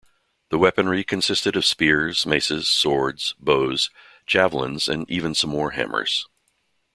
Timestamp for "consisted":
1.03-1.55